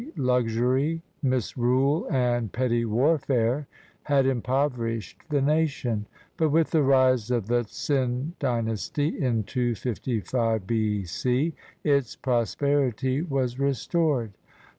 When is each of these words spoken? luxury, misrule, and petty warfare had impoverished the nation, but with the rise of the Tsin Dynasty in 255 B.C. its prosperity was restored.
luxury, 0.17 1.03
misrule, 1.21 2.07
and 2.09 2.51
petty 2.51 2.83
warfare 2.85 3.67
had 4.01 4.25
impoverished 4.25 5.21
the 5.29 5.39
nation, 5.43 6.07
but 6.37 6.49
with 6.49 6.71
the 6.71 6.81
rise 6.81 7.29
of 7.29 7.45
the 7.45 7.63
Tsin 7.65 8.33
Dynasty 8.39 9.09
in 9.21 9.43
255 9.43 10.65
B.C. 10.65 11.53
its 11.83 12.15
prosperity 12.15 13.21
was 13.21 13.59
restored. 13.59 14.31